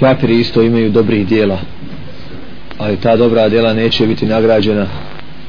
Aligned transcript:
kafiri 0.00 0.40
isto 0.40 0.62
imaju 0.62 0.90
dobrih 0.90 1.26
dijela 1.26 1.58
ali 2.78 2.96
ta 2.96 3.16
dobra 3.16 3.48
djela 3.48 3.74
neće 3.74 4.06
biti 4.06 4.26
nagrađena 4.26 4.86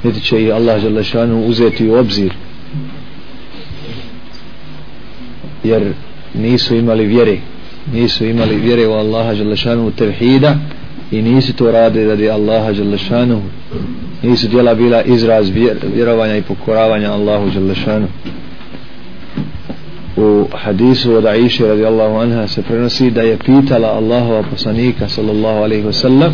niti 0.04 0.22
će 0.22 0.44
ih 0.44 0.54
Allah 0.54 0.82
Želešanu 0.82 1.46
uzeti 1.46 1.90
u 1.90 1.94
obzir. 1.94 2.34
Jer 5.64 5.94
nisu 6.34 6.76
imali 6.76 7.06
vjere 7.06 7.38
nisu 7.94 8.26
imali 8.26 8.56
vjere 8.56 8.88
u 8.88 8.92
Allaha 8.92 9.34
Želešanu 9.34 9.92
tevhida 9.92 10.56
i 11.12 11.22
nisu 11.22 11.54
to 11.54 11.72
radili 11.72 12.08
radi 12.08 12.30
Allaha 12.30 12.74
Želešanu 12.74 13.42
nisu 14.24 14.48
djela 14.48 14.76
bila 14.76 15.02
izraz 15.02 15.50
vjerovanja 15.94 16.38
i 16.38 16.42
pokoravanja 16.42 17.12
Allahu 17.12 17.50
Želešanu 17.50 18.08
u 20.20 20.48
hadisu 20.52 21.14
od 21.14 21.26
Aisha 21.26 21.68
radijallahu 21.68 22.16
anha 22.16 22.48
se 22.48 22.62
prenosi 22.62 23.12
da 23.12 23.22
je 23.22 23.38
pitala 23.38 23.88
Allahova 23.88 24.44
poslanika 24.44 25.08
sallallahu 25.08 25.58
alaihi 25.58 25.84
wasallam 25.84 26.32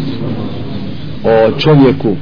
o 1.24 1.60
čovjeku 1.60 2.16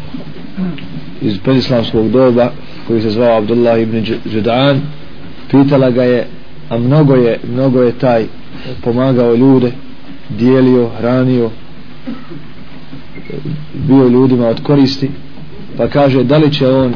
iz 1.21 1.37
predislamskog 1.39 2.11
doba 2.11 2.51
koji 2.87 3.01
se 3.01 3.09
zvao 3.09 3.37
Abdullah 3.37 3.81
ibn 3.81 4.05
Judan. 4.25 4.81
Pitala 5.51 5.89
ga 5.89 6.03
je 6.03 6.27
a 6.69 6.77
mnogo 6.77 7.15
je, 7.15 7.39
mnogo 7.53 7.81
je 7.81 7.91
taj 7.91 8.25
pomagao 8.81 9.35
ljude 9.35 9.71
dijelio, 10.29 10.89
hranio 10.99 11.49
bio 13.73 14.07
ljudima 14.07 14.47
od 14.47 14.63
koristi. 14.63 15.09
Pa 15.77 15.87
kaže 15.87 16.23
da 16.23 16.37
li 16.37 16.53
će 16.53 16.67
on 16.69 16.93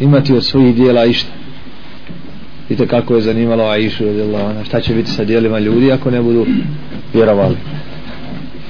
imati 0.00 0.32
od 0.32 0.44
svojih 0.44 0.74
dijela 0.74 1.04
išta? 1.04 1.30
Vidite 2.68 2.88
kako 2.88 3.14
je 3.14 3.20
zanimalo 3.20 3.64
Aishu 3.64 4.04
šta 4.64 4.80
će 4.80 4.94
biti 4.94 5.10
sa 5.10 5.24
dijelima 5.24 5.58
ljudi 5.58 5.92
ako 5.92 6.10
ne 6.10 6.22
budu 6.22 6.46
vjerovali. 7.14 7.56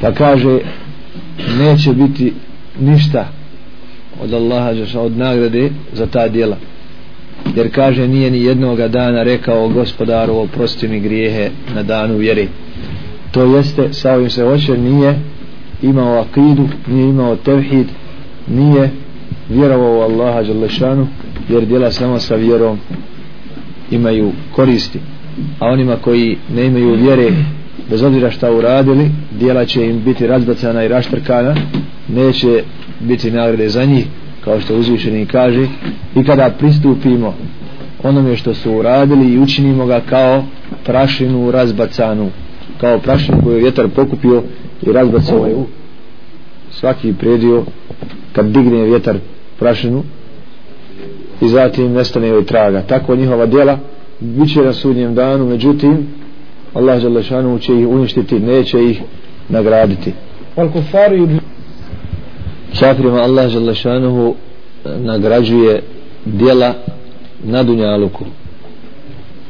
Pa 0.00 0.12
kaže 0.12 0.58
neće 1.58 1.92
biti 1.92 2.32
ništa 2.80 3.28
od 4.22 4.34
Allaha 4.34 4.70
od 4.94 5.16
nagrade 5.16 5.70
za 5.92 6.06
ta 6.06 6.28
dijela. 6.28 6.56
Jer 7.56 7.74
kaže 7.74 8.08
nije 8.08 8.30
ni 8.30 8.42
jednog 8.42 8.88
dana 8.88 9.22
rekao 9.22 9.68
gospodaru 9.68 10.36
oprosti 10.36 10.88
mi 10.88 11.00
grijehe 11.00 11.50
na 11.74 11.82
danu 11.82 12.16
vjeri 12.16 12.48
to 13.34 13.56
jeste 13.56 13.92
sa 13.92 14.14
ovim 14.14 14.30
se 14.30 14.42
hoće 14.42 14.78
nije 14.78 15.18
imao 15.82 16.20
akidu 16.20 16.68
nije 16.86 17.08
imao 17.08 17.36
tevhid 17.36 17.86
nije 18.48 18.90
vjerovao 19.48 19.98
u 19.98 20.00
Allaha 20.00 20.42
Đalešanu 20.42 21.06
jer 21.48 21.66
dijela 21.66 21.90
samo 21.90 22.18
sa 22.20 22.34
vjerom 22.34 22.78
imaju 23.90 24.32
koristi 24.52 24.98
a 25.60 25.66
onima 25.66 25.96
koji 25.96 26.36
ne 26.54 26.66
imaju 26.66 26.94
vjere 26.94 27.30
bez 27.90 28.02
obzira 28.02 28.30
šta 28.30 28.52
uradili 28.52 29.10
dijela 29.40 29.64
će 29.64 29.86
im 29.86 30.04
biti 30.04 30.26
razbacana 30.26 30.84
i 30.84 30.88
raštrkana 30.88 31.54
neće 32.08 32.62
biti 33.00 33.30
nagrade 33.30 33.68
za 33.68 33.84
njih 33.84 34.06
kao 34.44 34.60
što 34.60 34.76
uzvišeni 34.76 35.26
kaže 35.26 35.66
i 36.16 36.24
kada 36.24 36.50
pristupimo 36.58 37.34
onome 38.02 38.36
što 38.36 38.54
su 38.54 38.72
uradili 38.72 39.32
i 39.32 39.38
učinimo 39.38 39.86
ga 39.86 40.00
kao 40.00 40.44
prašinu 40.84 41.50
razbacanu 41.50 42.30
kao 42.80 42.98
prašinu 42.98 43.42
koju 43.42 43.54
je 43.56 43.62
vjetar 43.62 43.88
pokupio 43.88 44.42
i 44.82 44.92
razbacao 44.92 45.46
je. 45.46 45.54
U 45.54 45.66
svaki 46.70 47.12
predio 47.12 47.64
kad 48.32 48.46
digne 48.46 48.84
vjetar 48.84 49.16
prašinu 49.58 50.02
i 51.40 51.48
zatim 51.48 51.92
nestane 51.92 52.28
joj 52.28 52.46
traga. 52.46 52.82
Tako 52.82 53.16
njihova 53.16 53.46
djela 53.46 53.78
bit 54.20 54.52
će 54.54 54.60
na 54.60 54.72
sudnjem 54.72 55.14
danu 55.14 55.46
međutim 55.46 56.06
Allah 56.74 57.00
Želešanu 57.00 57.58
će 57.58 57.72
ih 57.72 57.88
uništiti 57.88 58.38
neće 58.38 58.84
ih 58.84 59.02
nagraditi. 59.48 60.12
Kafirima 62.80 63.18
Allah 63.22 63.48
Želešanu 63.48 64.34
nagrađuje 64.84 65.82
djela 66.24 66.74
na 67.44 67.62
dunjaluku. 67.62 68.24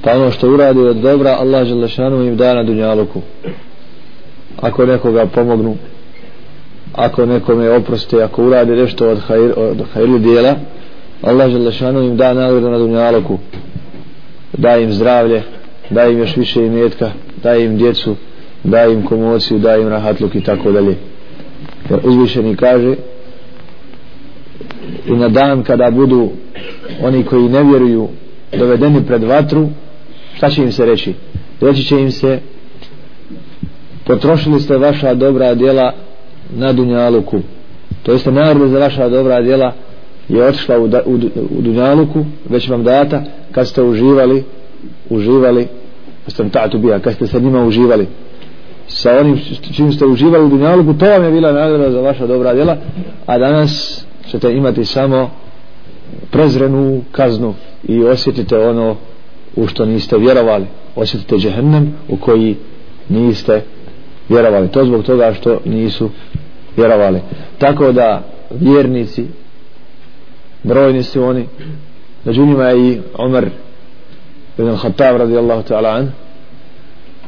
Pa 0.02 0.12
ono 0.12 0.30
što 0.30 0.50
uradi 0.50 0.80
od 0.80 0.96
dobra 0.96 1.36
Allah 1.40 1.66
Želešanu 1.66 2.22
im 2.22 2.36
da 2.36 2.54
na 2.54 2.62
dunjaluku. 2.62 3.20
Ako 4.60 4.86
nekoga 4.86 5.26
pomognu 5.26 5.76
ako 6.94 7.26
nekome 7.26 7.70
oproste 7.70 8.22
ako 8.22 8.44
uradi 8.44 8.72
nešto 8.72 9.08
od 9.08 9.18
hajr, 9.18 9.52
od 9.56 9.82
hajrli 9.94 10.18
dijela 10.18 10.54
Allah 11.22 11.50
Želešanu 11.50 12.02
im 12.02 12.16
da 12.16 12.34
nagradu 12.34 12.70
na 12.70 12.78
dunjaluku. 12.78 13.38
Da 14.52 14.76
im 14.76 14.92
zdravlje 14.92 15.42
da 15.90 16.04
im 16.04 16.18
još 16.18 16.36
više 16.36 16.66
imetka 16.66 17.10
da 17.42 17.56
im 17.56 17.76
djecu 17.76 18.16
da 18.64 18.84
im 18.84 19.06
komociju 19.06 19.58
da 19.58 19.76
im 19.76 19.88
rahatluk 19.88 20.34
i 20.34 20.40
tako 20.40 20.72
dalje. 20.72 20.96
Jer 21.90 22.00
uzvišeni 22.04 22.56
kaže 22.56 22.94
i 25.06 25.12
na 25.12 25.28
dan 25.28 25.62
kada 25.62 25.90
budu 25.90 26.30
oni 27.02 27.24
koji 27.24 27.48
ne 27.48 27.62
vjeruju 27.62 28.08
dovedeni 28.58 29.06
pred 29.06 29.24
vatru 29.24 29.68
šta 30.36 30.50
će 30.50 30.62
im 30.62 30.72
se 30.72 30.86
reći? 30.86 31.14
Reći 31.60 31.82
će 31.82 32.00
im 32.00 32.10
se 32.10 32.38
potrošili 34.04 34.60
ste 34.60 34.76
vaša 34.76 35.14
dobra 35.14 35.54
djela 35.54 35.92
na 36.56 36.72
dunjaluku. 36.72 37.40
To 38.02 38.12
jeste 38.12 38.32
nagrade 38.32 38.68
za 38.68 38.78
vaša 38.78 39.08
dobra 39.08 39.42
djela 39.42 39.72
je 40.28 40.44
otišla 40.44 40.78
u, 40.78 40.84
u, 40.84 41.14
u 41.58 41.62
dunjaluku 41.62 42.24
već 42.48 42.68
vam 42.68 42.84
data 42.84 43.22
kad 43.52 43.68
ste 43.68 43.82
uživali 43.82 44.44
uživali 45.10 45.66
ste 46.28 46.44
ta'tu 46.44 46.78
bija 46.78 46.98
kad 46.98 47.14
ste 47.14 47.26
sa 47.26 47.38
njima 47.38 47.64
uživali. 47.64 48.06
Sa 48.88 49.18
onim 49.18 49.40
čim 49.72 49.92
ste 49.92 50.06
uživali 50.06 50.44
u 50.44 50.48
dunjaluku 50.48 50.94
to 50.94 51.06
vam 51.06 51.24
je 51.24 51.30
bila 51.30 51.52
nagrada 51.52 51.90
za 51.90 52.00
vaša 52.00 52.26
dobra 52.26 52.54
djela 52.54 52.76
a 53.26 53.38
danas 53.38 54.04
ćete 54.30 54.52
imati 54.52 54.84
samo 54.84 55.30
prezrenu 56.30 57.02
kaznu 57.12 57.54
i 57.88 58.04
osjetite 58.04 58.58
ono 58.58 58.96
u 59.56 59.66
što 59.66 59.86
niste 59.86 60.18
vjerovali. 60.18 60.66
Osjetite 60.96 61.36
džehennem 61.36 61.94
u 62.08 62.16
koji 62.16 62.56
niste 63.08 63.62
vjerovali. 64.28 64.68
To 64.68 64.84
zbog 64.84 65.04
toga 65.04 65.34
što 65.34 65.60
nisu 65.64 66.10
vjerovali. 66.76 67.20
Tako 67.58 67.92
da 67.92 68.22
vjernici 68.50 69.26
brojni 70.64 71.02
su 71.02 71.22
oni. 71.22 71.46
Među 72.24 72.46
njima 72.46 72.64
je 72.64 72.88
i 72.88 73.00
Omer 73.14 73.50
ibn 74.58 74.76
Khattab 74.76 75.16
radijallahu 75.16 75.62
ta'ala 75.62 75.96
an 75.96 76.12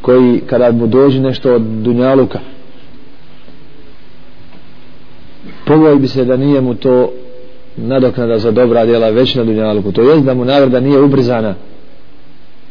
koji 0.01 0.41
kada 0.41 0.73
mu 0.73 0.87
dođe 0.87 1.21
nešto 1.21 1.55
od 1.55 1.63
dunjaluka 1.63 2.39
pogoji 5.67 5.99
bi 5.99 6.09
se 6.09 6.25
da 6.25 6.37
nije 6.37 6.61
mu 6.61 6.75
to 6.75 7.13
nadoknada 7.77 8.39
za 8.39 8.51
dobra 8.51 8.87
djela 8.87 9.11
već 9.11 9.35
na 9.35 9.45
dunjaluku. 9.45 9.93
To 9.93 10.03
jest 10.03 10.25
da 10.25 10.35
mu 10.35 10.45
nagrada 10.45 10.81
nije 10.81 11.01
ubrzana 11.01 11.55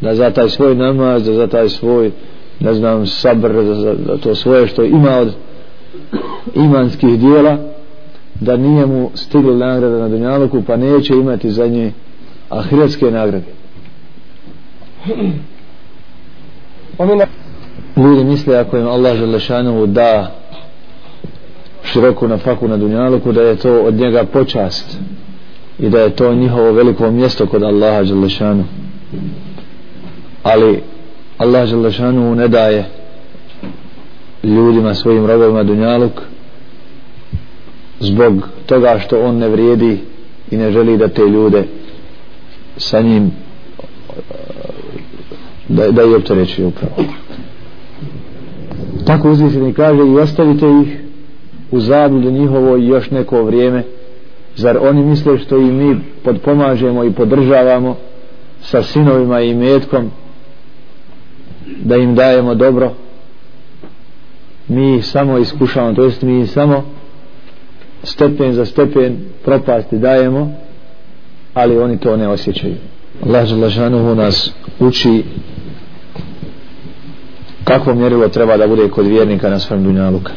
da 0.02 0.16
za 0.16 0.32
taj 0.32 0.50
svoj 0.50 0.76
namaz 0.76 1.26
da 1.26 1.34
za 1.34 1.48
taj 1.48 1.70
svoj 1.70 2.12
ne 2.60 2.74
znam 2.74 3.08
sabr 3.08 3.52
za, 3.64 3.96
za 4.06 4.18
to 4.24 4.36
svoje 4.36 4.68
što 4.68 4.84
ima 4.84 5.18
od 5.18 5.34
imanskih 6.56 7.20
dijela 7.20 7.58
da 8.40 8.58
nije 8.58 8.86
mu 8.86 9.10
stigla 9.14 9.56
nagrada 9.56 10.00
na 10.00 10.10
dunjaluku 10.10 10.62
pa 10.68 10.78
neće 10.78 11.14
imati 11.14 11.52
za 11.52 11.68
nje 11.68 11.92
ahiretske 12.50 13.12
nagrade. 13.12 13.46
Ljudi 17.98 18.24
misle 18.24 18.58
ako 18.58 18.78
im 18.78 18.88
Allah 18.88 19.18
želešanovu 19.18 19.88
da 19.88 20.32
široku 21.84 22.28
na 22.28 22.38
faku 22.38 22.68
na 22.68 22.78
dunjaluku 22.78 23.32
da 23.32 23.42
je 23.42 23.56
to 23.56 23.82
od 23.82 23.94
njega 23.94 24.24
počast 24.24 24.98
i 25.80 25.90
da 25.90 26.00
je 26.00 26.10
to 26.10 26.34
njihovo 26.34 26.72
veliko 26.72 27.12
mjesto 27.12 27.48
kod 27.48 27.64
Allaha 27.64 28.04
Đelešanu 28.04 28.64
ali 30.44 30.84
Allah 31.38 31.70
Đelešanu 31.70 32.36
ne 32.36 32.48
daje 32.48 32.86
ljudima 34.44 34.94
svojim 34.94 35.26
robovima 35.26 35.64
dunjaluk 35.64 36.12
zbog 38.00 38.50
toga 38.66 39.00
što 39.00 39.22
on 39.22 39.38
ne 39.38 39.50
vrijedi 39.50 39.98
i 40.52 40.58
ne 40.58 40.72
želi 40.72 40.98
da 40.98 41.08
te 41.08 41.22
ljude 41.22 41.64
sa 42.78 43.02
njim 43.02 43.24
e, 43.26 43.32
da, 45.70 45.92
da 45.92 46.02
je 46.02 46.16
optoreći 46.16 46.64
upravo. 46.64 46.96
Tako 49.06 49.32
uzvišeni 49.32 49.74
kaže 49.74 50.02
i 50.08 50.20
ostavite 50.20 50.66
ih 50.84 51.00
u 51.72 51.80
zabudu 51.80 52.32
njihovo 52.32 52.76
još 52.76 53.12
neko 53.12 53.44
vrijeme. 53.44 53.84
Zar 54.56 54.78
oni 54.82 55.04
misle 55.04 55.38
što 55.38 55.58
i 55.58 55.72
mi 55.72 56.00
podpomažemo 56.24 57.04
i 57.04 57.12
podržavamo 57.12 57.96
sa 58.62 58.84
sinovima 58.84 59.42
i 59.42 59.54
metkom 59.54 60.12
da 61.84 61.96
im 61.96 62.16
dajemo 62.16 62.56
dobro? 62.56 62.92
Mi 64.68 65.02
samo 65.02 65.38
iskušavamo 65.38 65.96
to 65.96 66.04
jest 66.04 66.22
mi 66.22 66.48
samo 66.48 66.84
stepen 68.06 68.54
za 68.54 68.66
stepen 68.66 69.18
propasti 69.46 69.98
dajemo 69.98 70.54
ali 71.54 71.78
oni 71.78 71.98
to 71.98 72.18
ne 72.18 72.28
osjećaju. 72.28 72.76
Allah 73.26 73.46
Želešanuhu 73.46 74.16
nas 74.16 74.52
uči 74.80 75.24
kakvo 77.64 77.94
mjerilo 77.94 78.28
treba 78.30 78.58
da 78.58 78.68
bude 78.68 78.90
kod 78.90 79.08
vjernika 79.08 79.50
na 79.50 79.60
svom 79.60 79.84
dunjaluka 79.84 80.32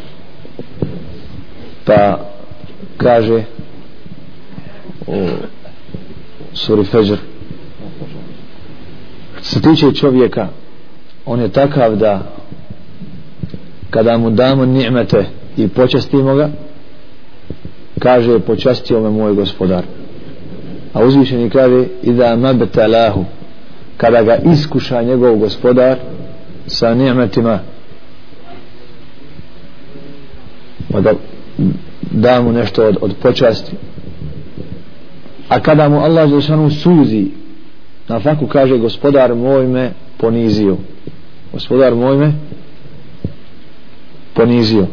pa 1.84 2.18
kaže 2.96 3.42
u 5.06 5.26
suri 6.52 6.84
Fejr 6.84 7.18
se 9.42 9.62
tiče 9.62 9.92
čovjeka 9.94 10.48
on 11.26 11.40
je 11.40 11.48
takav 11.48 11.96
da 11.96 12.22
kada 13.90 14.18
mu 14.18 14.30
damo 14.30 14.66
ni'mete 14.66 15.24
i 15.56 15.68
počastimo 15.68 16.34
ga 16.34 16.50
kaže 17.98 18.38
počastio 18.38 19.00
me 19.00 19.10
moj 19.10 19.34
gospodar. 19.34 19.84
A 20.92 21.04
uzvišeni 21.04 21.50
kaže 21.50 21.84
idha 22.02 22.36
mabtalahu 22.36 23.24
kada 23.96 24.22
ga 24.22 24.36
iskuša 24.52 25.02
njegov 25.02 25.36
gospodar 25.36 25.96
sa 26.66 26.94
ni'metima 26.94 27.58
pa 30.92 31.00
da 31.00 31.12
da 32.10 32.42
mu 32.42 32.52
nešto 32.52 32.86
od, 32.86 32.96
od 33.00 33.14
počasti. 33.22 33.72
A 35.48 35.60
kada 35.60 35.88
mu 35.88 36.00
Allah 36.00 36.30
Žešanu 36.30 36.70
suzi 36.70 37.26
na 38.08 38.20
faku 38.20 38.46
kaže 38.46 38.76
gospodar 38.76 39.34
moj 39.34 39.66
me 39.66 39.90
ponizio. 40.16 40.76
Gospodar 41.52 41.94
moj 41.94 42.16
me 42.16 42.32
ponizio. 44.34 44.86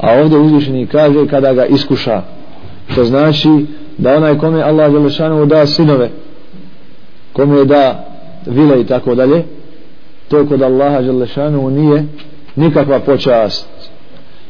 A 0.00 0.20
ovdje 0.20 0.38
uzvišeni 0.38 0.86
kaže 0.86 1.26
kada 1.26 1.52
ga 1.52 1.64
iskuša 1.64 2.22
što 2.92 3.04
znači 3.04 3.48
da 3.98 4.16
onaj 4.16 4.38
kome 4.38 4.62
Allah 4.62 5.02
Žešanu 5.02 5.46
da 5.46 5.66
sinove 5.66 6.10
kome 7.32 7.64
da 7.64 8.06
vile 8.46 8.80
i 8.80 8.86
tako 8.86 9.14
dalje 9.14 9.44
to 10.28 10.46
kod 10.46 10.62
Allaha 10.62 11.02
Žešanu 11.02 11.70
nije 11.70 12.04
nikakva 12.56 13.00
počast. 13.00 13.68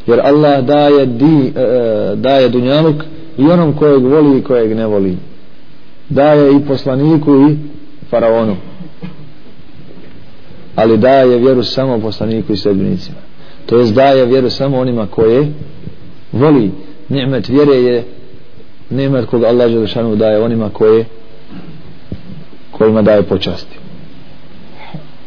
Jer 0.06 0.20
Allah 0.20 0.64
daje, 0.64 1.06
di, 1.06 1.52
e, 1.56 1.60
e, 1.60 2.16
daje 2.16 2.48
dunjaluk 2.48 2.96
i 3.38 3.42
onom 3.42 3.72
kojeg 3.72 4.04
voli 4.04 4.38
i 4.38 4.42
kojeg 4.42 4.76
ne 4.76 4.86
voli. 4.86 5.16
Daje 6.08 6.56
i 6.56 6.60
poslaniku 6.68 7.50
i 7.50 7.56
faraonu. 8.10 8.56
Ali 10.76 10.98
daje 10.98 11.38
vjeru 11.38 11.64
samo 11.64 12.00
poslaniku 12.00 12.52
i 12.52 12.56
sedbenicima 12.56 13.18
to 13.66 13.78
jest 13.78 13.94
daje 13.94 14.26
vjeru 14.26 14.50
samo 14.50 14.78
onima 14.78 15.06
koje 15.06 15.52
voli. 16.32 16.70
Nimet 17.08 17.48
vjere 17.48 17.74
je 17.74 18.04
nimet 18.92 19.26
koga 19.26 19.48
Allah 19.48 19.70
Želešanu 19.70 20.16
daje 20.16 20.42
onima 20.42 20.70
koje 20.70 21.04
kojima 22.70 23.02
daje 23.02 23.22
počasti. 23.22 23.81